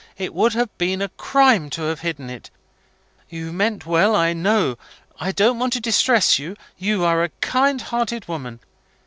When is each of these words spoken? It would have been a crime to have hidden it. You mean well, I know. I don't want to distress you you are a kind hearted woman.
It 0.17 0.33
would 0.33 0.53
have 0.53 0.75
been 0.79 0.99
a 0.99 1.09
crime 1.09 1.69
to 1.69 1.83
have 1.83 1.99
hidden 1.99 2.27
it. 2.27 2.49
You 3.29 3.53
mean 3.53 3.83
well, 3.85 4.15
I 4.15 4.33
know. 4.33 4.79
I 5.19 5.31
don't 5.31 5.59
want 5.59 5.73
to 5.73 5.79
distress 5.79 6.39
you 6.39 6.55
you 6.75 7.03
are 7.05 7.23
a 7.23 7.29
kind 7.39 7.79
hearted 7.79 8.27
woman. 8.27 8.61